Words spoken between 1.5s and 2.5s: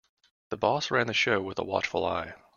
a watchful eye.